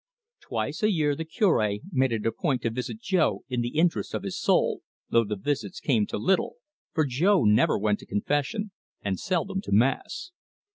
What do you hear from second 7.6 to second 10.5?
went to confession, and seldom to mass.